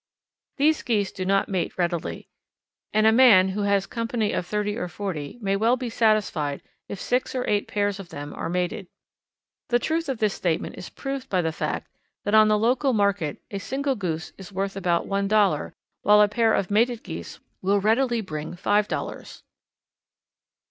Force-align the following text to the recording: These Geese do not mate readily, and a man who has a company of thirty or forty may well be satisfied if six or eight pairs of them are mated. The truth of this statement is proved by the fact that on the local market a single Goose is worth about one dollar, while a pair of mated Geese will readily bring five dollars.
These 0.57 0.81
Geese 0.81 1.11
do 1.11 1.25
not 1.25 1.47
mate 1.47 1.77
readily, 1.77 2.27
and 2.91 3.05
a 3.05 3.11
man 3.11 3.49
who 3.49 3.61
has 3.61 3.85
a 3.85 3.87
company 3.87 4.31
of 4.33 4.47
thirty 4.47 4.75
or 4.75 4.87
forty 4.87 5.37
may 5.43 5.55
well 5.55 5.77
be 5.77 5.91
satisfied 5.91 6.63
if 6.89 6.99
six 6.99 7.35
or 7.35 7.47
eight 7.47 7.67
pairs 7.67 7.99
of 7.99 8.09
them 8.09 8.33
are 8.33 8.49
mated. 8.49 8.87
The 9.69 9.77
truth 9.77 10.09
of 10.09 10.17
this 10.17 10.33
statement 10.33 10.75
is 10.75 10.89
proved 10.89 11.29
by 11.29 11.43
the 11.43 11.51
fact 11.51 11.87
that 12.23 12.33
on 12.33 12.47
the 12.47 12.57
local 12.57 12.93
market 12.93 13.43
a 13.51 13.59
single 13.59 13.93
Goose 13.93 14.33
is 14.39 14.51
worth 14.51 14.75
about 14.75 15.05
one 15.05 15.27
dollar, 15.27 15.71
while 16.01 16.19
a 16.21 16.27
pair 16.27 16.55
of 16.55 16.71
mated 16.71 17.03
Geese 17.03 17.39
will 17.61 17.79
readily 17.79 18.21
bring 18.21 18.55
five 18.55 18.87
dollars. 18.87 19.43